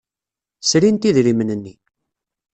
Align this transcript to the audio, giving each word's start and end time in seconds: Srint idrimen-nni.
Srint 0.69 1.03
idrimen-nni. 1.09 1.73